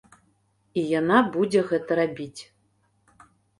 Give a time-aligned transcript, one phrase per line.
[0.81, 2.41] І яна будзе гэта рабіць.